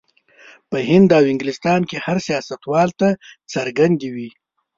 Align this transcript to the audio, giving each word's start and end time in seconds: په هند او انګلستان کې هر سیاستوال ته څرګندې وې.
په 0.69 0.77
هند 0.89 1.09
او 1.17 1.23
انګلستان 1.31 1.81
کې 1.89 1.97
هر 2.05 2.17
سیاستوال 2.27 2.89
ته 2.99 3.07
څرګندې 3.53 4.07
وې. 4.15 4.29